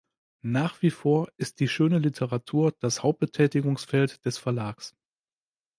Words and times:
Nach 0.41 0.81
wie 0.81 0.89
vor 0.89 1.31
ist 1.37 1.59
die 1.59 1.67
schöne 1.67 1.99
Literatur 1.99 2.73
das 2.79 3.03
Hauptbetätigungsfeld 3.03 4.25
des 4.25 4.39
Verlags. 4.39 4.95